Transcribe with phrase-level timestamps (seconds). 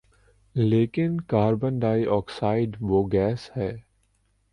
[0.55, 3.71] لیکن carbon dioxide وہ gas ہے